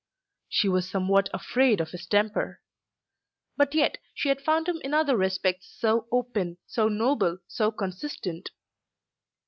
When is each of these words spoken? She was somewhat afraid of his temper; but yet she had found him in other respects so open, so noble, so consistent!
She 0.49 0.67
was 0.67 0.89
somewhat 0.89 1.29
afraid 1.31 1.79
of 1.79 1.91
his 1.91 2.07
temper; 2.07 2.59
but 3.55 3.75
yet 3.75 3.99
she 4.15 4.29
had 4.29 4.41
found 4.41 4.67
him 4.67 4.81
in 4.83 4.95
other 4.95 5.15
respects 5.15 5.67
so 5.77 6.07
open, 6.11 6.57
so 6.65 6.87
noble, 6.87 7.37
so 7.45 7.69
consistent! 7.69 8.49